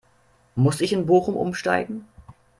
[0.55, 2.07] Muss ich in Bochum Umsteigen?